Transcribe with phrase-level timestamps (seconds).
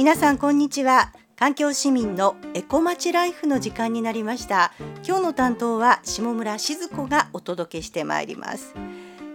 [0.00, 1.12] 皆さんこんにちは。
[1.36, 4.72] 環境市民のエコまちライフの時間になりました。
[5.06, 8.74] 今日の担当は下村静子がお届けしてまいります。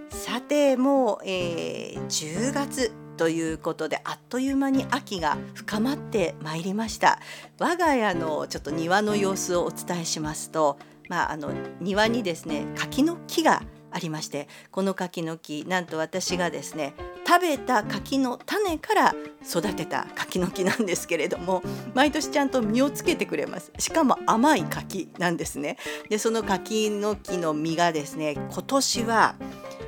[0.10, 7.20] さてもう、えー、10月ということであっという間に秋が深まってまいりました。
[7.60, 10.80] 我が家のちょっと庭の様子をお伝えしますと
[11.10, 13.62] まああの庭にですね柿の木が
[13.92, 16.96] ありましてこの柿の木なんと私がですね
[17.36, 23.74] 食べた柿の種から育てた柿の木なんですけれども毎年ちゃんと実をつけてくれます。
[23.78, 25.76] しかも甘い柿なんですね。
[26.10, 29.36] でその柿の木の実がですね今年は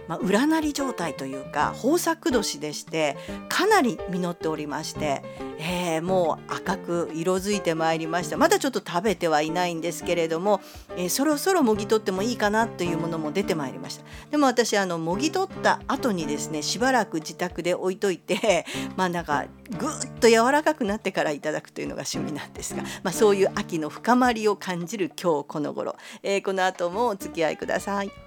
[0.08, 3.18] まあ、裏なり状態というか豊作年でして
[3.50, 5.24] かなり実っておりまして、
[5.60, 8.38] えー、もう赤く色づいてまいりました。
[8.38, 10.62] まだちょっと食べてはいないんですけれども、
[10.96, 14.06] えー、そろそろもぎ取ってもいいかなというものも出てまいりました。
[14.32, 19.46] でも私あのもぎ取った後にですねしばらく自宅で置いといて まあなんか
[19.78, 28.27] ぐっと柔らかくなってからいただくというのが趣味なんですが、まあ、そういう秋の深まりを感じる今日この頃、えー、この後もお付き合いください。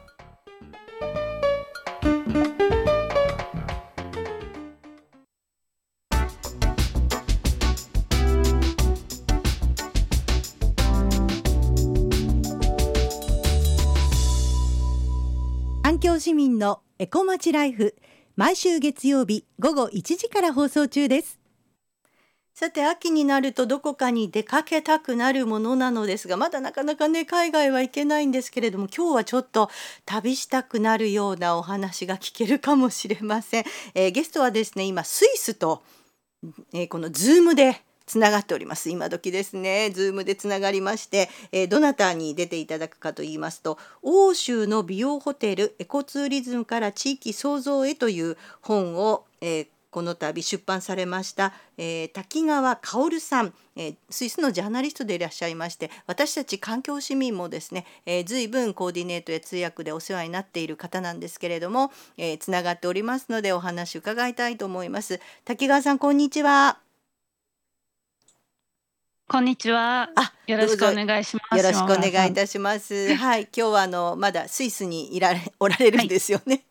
[16.00, 17.94] 環境市民のエコまちライフ
[18.34, 21.38] 毎週月曜日午後1時から放送中です。
[22.54, 29.70] さて秋になるとどこかに出かけたくなるものなのですがまだなかなかね海外は行けないんですけれども今日はちょっと
[30.06, 35.82] 旅したくなるようなお話が聞けるかもしれません、えー、ゲストはですね今スイスと、
[36.72, 38.90] えー、このズームでつながっております。
[38.90, 39.90] 今時ですね。
[39.90, 65.20] ズームでつながりまして、えー、どなたに出ていただくかと言いますと欧州のビオホテルエコツーリズムから地域創造へという本を、えーこの度出版されました、えー、滝川薫さん、えー、スイスのジャーナリストでいらっしゃいまして私たち環境市民もですね、えー、随分コーディネートや通訳でお世話になっている方なんですけれども、えー、がっておりますのでお話伺いたいと思います。
[65.44, 66.89] 滝川さんこんにちは。
[69.32, 70.10] こんにちは。
[70.16, 71.56] あ、よろしくお願いします。
[71.56, 73.14] よろしくお願いいたします。
[73.14, 76.64] はい、今日はあのまだスイスにいられおられるんですよね。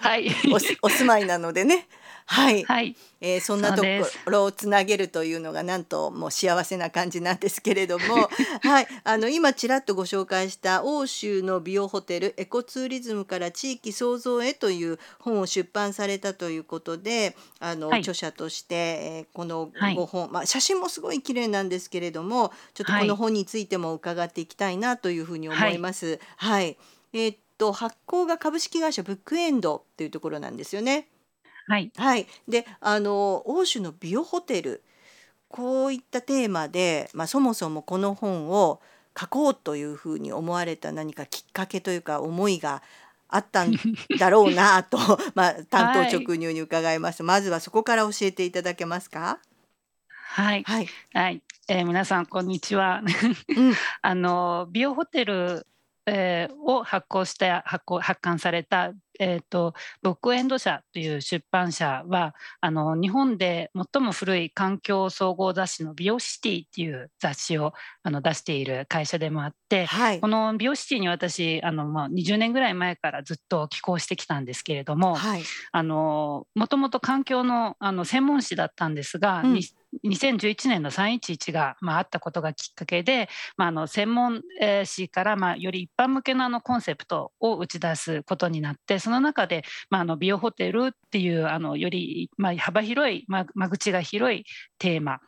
[0.00, 0.28] はい。
[0.50, 1.86] おお住まいなのでね。
[2.30, 8.28] はい、はい、えー、そんなところをつなげるというのがなんともう幸せな感じなんですけれども、
[8.62, 26.20] はい、あの今ちらっとご紹介した欧州の美容ホテルエコツーリズムから地域創造へという本を出版されたということで、あの、はい、著者として、えー、この5本、はい、まあ写真もすごい綺麗なんですけれども、ちょっとこの本についても伺っていきたいなというふうに思います。
[26.36, 26.76] はい、
[27.14, 31.08] えー、っと発行が株式会社ブックエンドというところなんですよね。
[31.68, 31.92] はい。
[31.96, 32.26] はい。
[32.48, 34.82] で、あの欧州のビオホテル。
[35.48, 38.80] こういったテーマで、まあ、そもそもこの本を
[39.18, 42.82] 書こうというふうに思われた何かきっかけというか思いが
[43.28, 43.74] あったん
[44.18, 44.98] だろうなと、
[45.34, 49.40] まあ、担当直入に伺います、はい、まずはそこから教えていただけますか？
[50.10, 53.02] はい、はい、はい、えー、皆さんこんにちは。
[53.48, 55.66] うん、 あのビオホテル、
[56.06, 75.14] えー、を発行して発行発刊されたえーと、ブックエンド社という出版社はあの日本で最も古い環境総合雑誌の「ビオシティ」っていう雑誌をあの出している会社でもあって、はい、このビオシティに私あの、まあ、20年ぐらい前からずっと寄稿してきたんですけれども、
[76.54, 79.60] もともと環境のあの専門誌だったんですが、うん
[80.04, 84.42] 2011年の311が、まあ、あったことがきっかけで、まあ、あの専門
[84.84, 94.44] 誌から、まあ、より一般向けのあのコンセプトを打ち出すことになってその中で、まあ、あのビオホテルっていうあのより、まあ、幅広い、まあ、間口が広い
[94.78, 95.20] テーマ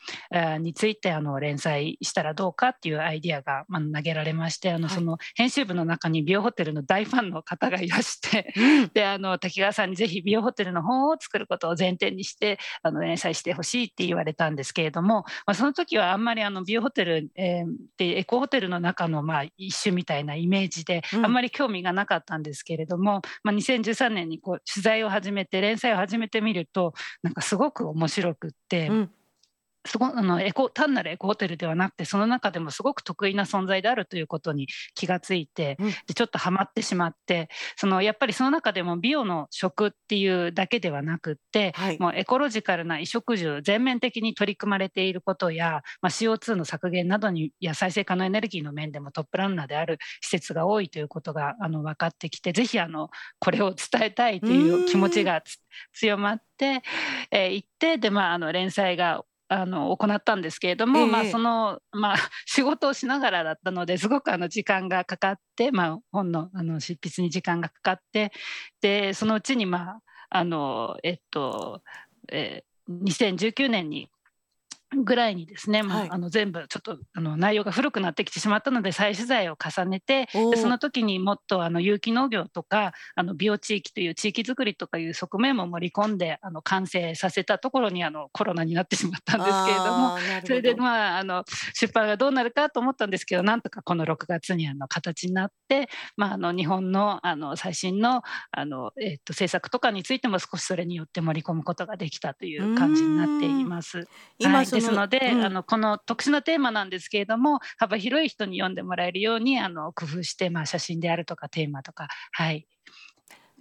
[0.59, 8.53] についてあの連載したらどうかっていうアイディアが、まあ、投げられましてあの、その編集部の中にビオホテルの大ファンの方がいらして
[8.93, 17.67] であの滝川さんにぜひビオホテルの本を作ることを前提にしてあの連載してほしいって言われたんですけれども、まあ、その時はあんまりあのビオホテル、えー、
[17.97, 28.89] でエコホテルの中のまあ一種みたいなイメージで、あんまり興味がなかったんですけれども、まあ、2013年にこう取材を始めて連載を始めてみるとなんかすごく面白くって。
[28.89, 29.11] うん
[29.87, 55.43] すごあのエコ単なるエコホテルではなくてその中でもすごく得意な存在であるということに気がついて、うん、でちょっとハマってしまってそのやっぱりその中でもビオの食っていうだけではなくって、はい、もうエコロジカルな衣食住全面的に取り組まれていることや、まあ、CO2 の削減などにや再生可能エネルギーの面でもトップランナーである施設が多いということがあの分かってきてぜひあのこれを伝えたいという気持ちが
[55.95, 56.83] 強まって、
[57.31, 62.17] えー、行ってで、まあ、あの連載があの行ったんですけれども、えー、まあ、その、まあ、
[62.47, 68.31] 仕事をしながらだったのですごくあの時間がかかって、まあ、本のあの執筆に時間がかかって
[68.81, 70.01] でそのうちに、まあ
[70.33, 71.83] あのえっと
[72.31, 74.09] えー、2019年に
[74.97, 91.45] ぐらいにですね、まあ、はい、あの全部ちょっとあの内容が古くなってきてしまったので再取材を重ねてでその時にもっとあの有機農業とかあのビオ地域という地域づくりとかいう側面も盛り込んであの完成させたところにあのコロナになってしまったんですけれどもそれで、まあ、あの
[91.75, 104.09] 出版がどうなるかと思ったんですけどなんとかこの6月にあの形になって、まあ、あの日本のあの最新のあの、えー、と政策とかについても少しそれによって盛り込むことができたという感じになっています。
[104.39, 104.93] 今、はいです。
[104.93, 112.67] ので、うん、あのこの特殊なテーマなんですけれども幅広い人に読んでもらえるようにあの工夫して、まあ、写真であるとかテーマとかはい。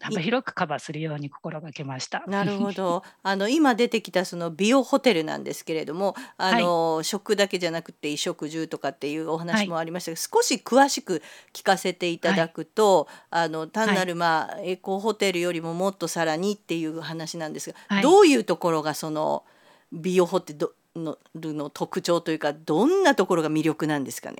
[0.02, 2.24] 幅広くカバーするように心がけました。
[2.28, 3.04] なるほど。
[3.22, 11.22] あの今出てきたその美容ホテルなんですけれども、あの、はい、食だけじゃなくて衣食住とかっていうお話もありましたが、はい、少し詳しく
[11.54, 19.44] 聞かせていただくと、はい、あの単なるまあエコホテルよりももっとさらにっていう話なんですが、どういうところがその
[19.92, 24.38] 美容ホテルのの特徴というかどんなところが魅力なんですかね？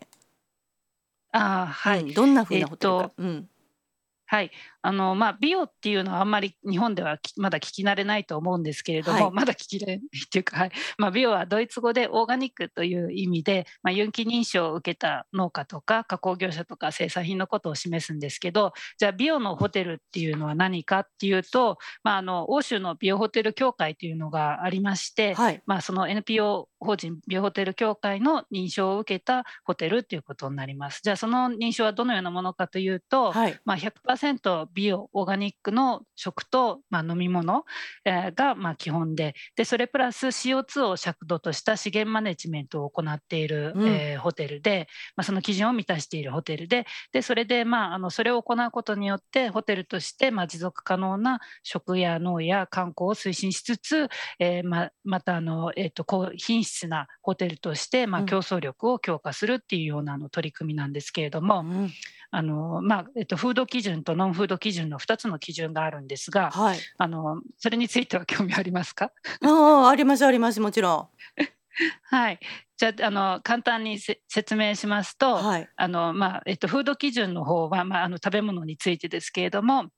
[1.32, 3.04] あはい、うん、どんな風なホテルか。
[3.04, 3.50] えっと、うん
[4.26, 4.52] はい
[4.82, 10.72] あのまあ、美容っていうのはあんまり日本ではまだ聞き慣れないと思うんですけれども、はい、まだ聞き慣れないっていうか、はい。
[10.98, 31.02] まあ、美容はドイツ語でオーガニックという意味で、まあ、有機認証を受けた農家とか加工業者とか生産品のことを示すんですけどじゃあ美容のホテルっていうのは何かっていうと、まあ、あの欧州の美容ホテル協会というのがありまして、はい、まあ、その NPO 法人美容ホテル協会の認証を受けたホテルっていうことになります。
[31.04, 37.66] じゃあその認証はどのようなものかというと、はい、まあ、100%美容オーガニックの食と、まあ、飲み物、
[38.06, 61.62] えー、がまあ基本ででそれプラス CO2 を尺度とした資源マネジメントを行っている、うん、えー、ホテルで、まあ、その基準を満たしているホテルででそれで、まあ、あのそれを行うことによってホテルとして、まあ、持続可能な食や農や観光を推進しつつ、えー、ままたあの、えーと、高品質なホテルとして、まあ、競争力を強化するっていうようなの取り組みなんですけれども。
[61.62, 61.92] うん
[62.32, 69.12] あのまあえっと、フード基準とノンフード基準の2つの基準があるんですが、はい、あのそれについては興味ありますか？
[69.42, 71.08] あありますありますもちろん。
[72.04, 72.40] はい、
[72.78, 79.92] じゃああの簡単に説明しますと、はい、あのまあえっと、フード基準の方は、まあ、あの食べ物についてですけれども、まあ、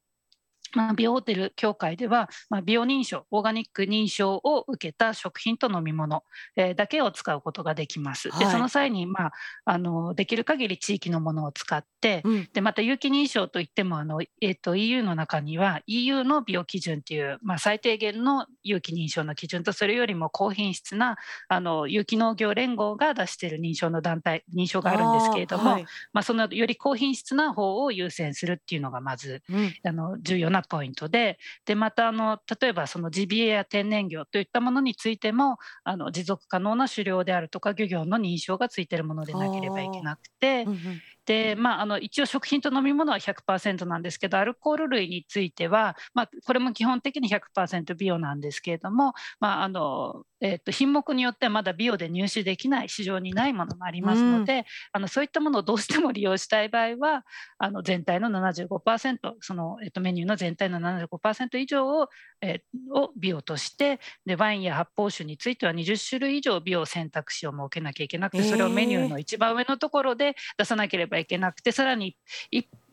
[0.96, 6.24] 美容ホテル協会では、まあ、美容認証オーガニック認証を受けた食品と飲み物、
[6.56, 8.30] えー、だけを使うことができます。
[8.30, 9.32] はい、でその際に、まあ、
[9.66, 40.66] あのできる限り地域のものを使って、うん、でまた有機認証といってもあの、えーと、EU の中には EU の美容基準という、まあ、最低限の有機認証の基準とそれよりも高品質なあの有機農業連合が出している認証の団体認証があるんですけれども、はい、まあ、そのより高品質な方を優先するっていうのがまず、うん、あの重要なポイントででまたあの例えばそのジビエや天然魚といったものについてもあの持続可能な狩猟であるとか漁業の認証がついてるものでなければいけなくて、
[41.26, 54.64] で、まあ、あの一応食品と飲み物は100%なんですけどアルコール類については、まあ、これも基本的に100%ビオなんですけれども、まああのえー、と品目によってはまだビオで入手できない市場にないものもありますので、うん、
[54.94, 57.24] あのそういったものをどうしても利用したい場合は
[57.60, 62.08] あの全体の75%その、えー、とメニューの全体の75%以上を,、
[62.42, 72.18] えー、をビオとしてでワインや発泡酒については20種類以上ビオ選択肢を設けなきゃいけなくてそれをメニューの一番上のところで出さなければいけなくてさらに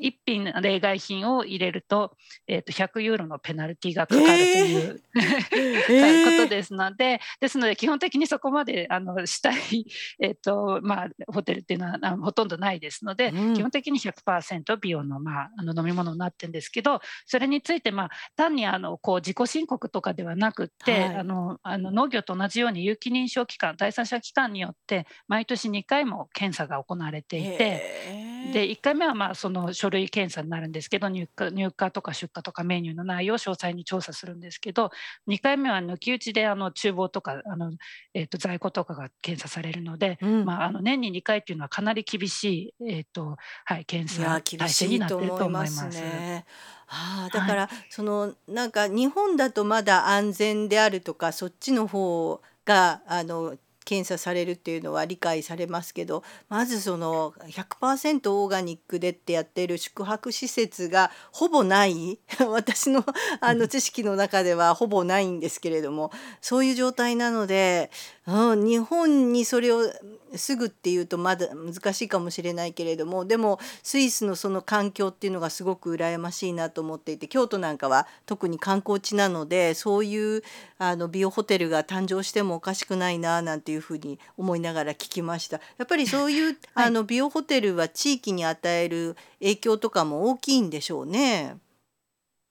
[0.00, 9.86] 1品例外品を入れると,、えー、と100ユーロのペナルティがかかるという、えー、 ことですのでですので基本的にそこまであのしたい、
[10.20, 28.27] えーとまあ、ホテルっていうのはほとんどないですので、うん、基本的に100%美容の,、まあ、あの飲み物になってるんですけどそれについて、まあ、単にあのこう自己申告とかではなくって、はい、あのあの農業と同じように有機認証機関第三者機関によって毎年2回も検査が行われていて。
[28.52, 34.90] で1回目はまあその書類検査になるんですけど入荷入荷とか出荷とかメニューの内容を詳細に調査するんですけど
[35.28, 37.72] 2回目は抜き打ちであの厨房とかあの、
[38.14, 45.86] えー、と在庫とかが検査されるので、うん、まあ、あの年に2回っていうのはかなり厳しい、えーとはい、検査体制になっていると思います。
[45.88, 46.44] ね。
[46.88, 53.56] あだから、はい、そのなんか日本だとまだ安全であるとかそっちの方があの
[53.88, 62.18] 検査されるっていうのは理解されますけどまずその100%オーガニックでってやってる宿泊施設がほぼない
[62.50, 63.02] 私の
[63.40, 67.90] あの知識の中ではほぼないんですけれどもそういう状態なので、
[68.26, 69.90] うん、日本にそれを
[70.36, 80.42] すぐっていうとまだ難しいかもしれないけれどもでもスイスのその環境っていうのがすごく羨ましいなと思っていて京都なんかは特に観光地なのでそういう
[80.78, 85.60] あの美容ホテルが誕生してもおかしくないななんていうふうに思いながら聞きました。
[85.76, 86.56] やっぱりそういう、はい、
[86.86, 91.56] あの美容ホテルは地域に与える影響とかも大きいんでしょうね。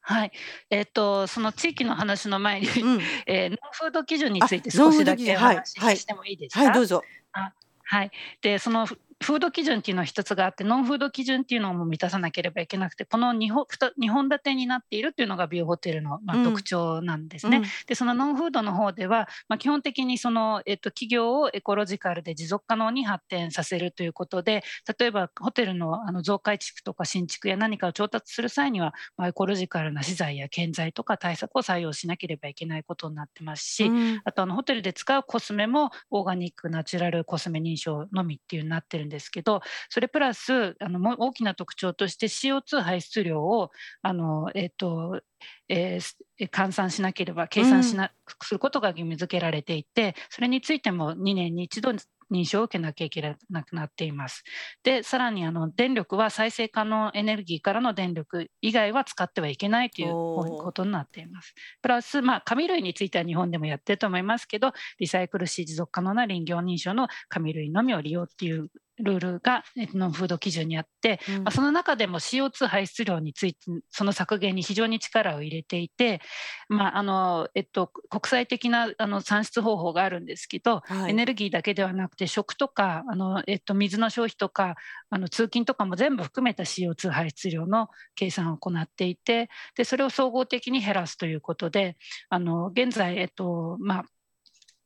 [0.02, 0.32] はい、
[0.70, 6.60] えっ、ー、とその地域の話の前に、うん、 えー、ノンフード基準について少しだけお話ししてもいいですか？
[6.60, 7.04] はい、はい、どうぞ。
[7.34, 7.52] あ
[7.84, 8.88] はい、でその
[9.24, 13.66] フード基準っていうのは一つがあってノンフード基準っていうのも満たさなければいけなくてこの2本
[14.00, 17.58] ,2 本立てになっているっていうのがビューホテルの、まあ、特徴なんですね。
[17.58, 24.64] うん、でそのノンフードの方では、まあ、基本的にその、えっと、企業をエコロジカルで持続可能に発展させるということで
[25.00, 43.72] 例えばホテルのあの増改築とか新築や何かを調達する際には、まあ、エコロジカルな資材や建材とか対策を採用しなければいけないことになってますし、うん、あとあのホテルで使うコスメもオーガニックナチュラルコスメ認証のみっていうになってるんですけどそれプラスあの大きな特徴として CO2 排出量を
[44.02, 45.22] あの、えーと
[45.70, 48.10] えー、換算しなければ計算しな、うん、
[48.42, 51.94] することが義務付けられていてそれについても2年に一度
[52.32, 54.44] 認証を受けなきゃいけなくなっています。
[54.84, 61.54] でさらにあの電力は再生可能エネルギーからの電力以外は使ってはいけないということになっています。
[61.82, 68.70] プラス、まあ、紙類については日本でもやってると思いますけどリサイクルし持続可能な林業認証の紙類のみを利用っていう
[69.00, 73.60] ルールがノンフード基準にあって、うん、まあ、その中でも CO2 排出量について
[73.90, 76.22] その削減に非常に力を入れていて、
[76.70, 84.76] まああのえっと、国際的なあの算出方法があるんですけど、はい、エネルギーだけではなくて食とかあの、えっと、水の消費とか
[85.10, 91.98] あの通勤とかも全部含めた CO2 排出量の計算を行っていてでそれを総合的に減らすということで
[92.30, 94.06] あの現在、えっとまあ、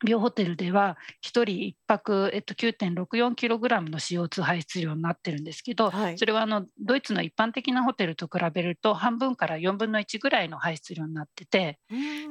[0.04, 11.80] ビオホテルでは1人1泊、えっと、9.64キログラムの CO2 排出量になってるんですけど、はい、それはあのドイツの一般的なホテルと比べると半分から4分の1ぐらいの排出量になってて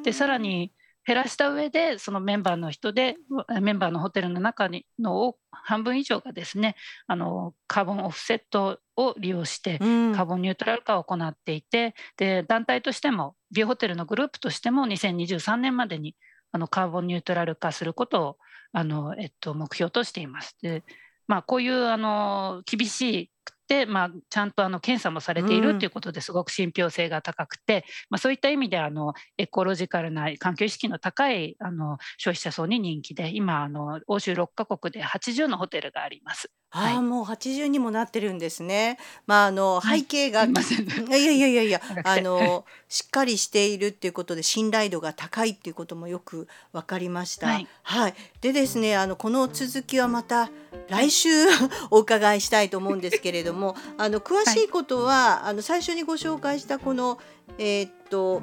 [0.04, 0.72] でさらに
[1.06, 3.16] 減らした上でそのメンバーの人で
[3.60, 16.14] メンバーのホテルの中にの半分以上がですねあのカーボンオフセットを利用してカーボンニュートラル化を行っていてで団体としてもビオホテルのグループとしても2023年までに
[16.52, 18.36] あのカーボンニュートラル化することを
[18.72, 20.56] あの、えっと、目標としています。
[20.62, 20.82] で
[21.30, 36.50] まあ、こういうあの厳しくて、まあ、ちゃんとあの検査もされているということですごく信憑性が高くて、まあ、そういった意味であのエコロジカルな環境意識の高いあの消費者層に人気で今あの欧州6カ国で80のホテルがあります。
[36.72, 38.98] ああ、はい、もう80にもなってるんですね。
[39.26, 47.48] まああの背景が、はい、いやいやいやいや あのしっかりしているっていうことで信頼度が高いっていうこともよくわかりました。
[47.48, 50.50] はい、はい、でですねあのこの続きはまた
[50.88, 51.28] 来週
[51.90, 57.18] お伺いしたいと思うんですけれども、あの詳しいことは、あの最初にご紹介したこの
[57.58, 58.42] えー、っと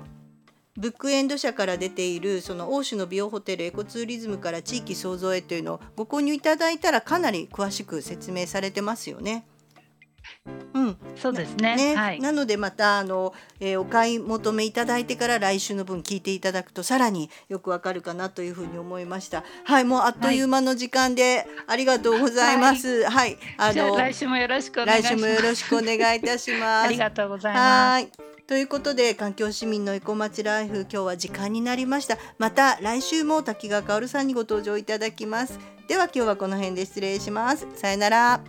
[0.77, 9.45] ブックエンド社から出ているその欧州の美容ホテルエコツーリズムから地域創造へというのをご購入いただいたらかなり詳しく説明されてますよね。
[10.73, 11.75] うん、そうですね。
[11.75, 19.43] ねはい、なのでまたあの、えー、お買い求めいただいてから来週の分聞いていただくとさらによくわかるかなというふうに思いました。
[19.63, 23.03] はい、もうあっという間の時間でありがとうございます。
[23.05, 25.15] はい、はい、あの来週もよろしくお願いします。
[25.15, 26.85] 来週もよろしくお願いいたします。
[26.85, 28.36] ありがとうございます。
[28.47, 32.17] ということで環境市民のエコ町ライフ今日は時間になりました。
[32.37, 35.59] また来週も滝川薫さんにご登場いただきます。
[35.89, 37.67] では今日はこの辺で失礼します。
[37.75, 38.41] さよなら。